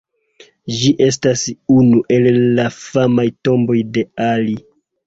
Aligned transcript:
Ĝi 0.77 0.93
estas 1.09 1.43
unu 1.75 2.01
el 2.17 2.31
la 2.41 2.67
famaj 2.81 3.29
tomboj 3.51 3.81
de 3.99 4.09
Ali. 4.35 4.61